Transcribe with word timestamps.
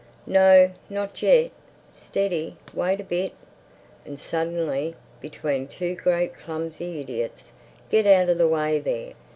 "No, 0.25 0.71
not 0.89 1.21
yet. 1.21 1.51
Steady—wait 1.93 2.99
a 2.99 3.03
bit!" 3.03 3.33
And 4.03 4.19
suddenly, 4.19 4.95
between 5.21 5.67
two 5.67 5.93
great 5.93 6.35
clumsy 6.35 7.01
idiots—"Get 7.01 8.07
out 8.07 8.27
of 8.29 8.39
the 8.39 8.47
way 8.47 8.79
there!" 8.79 9.13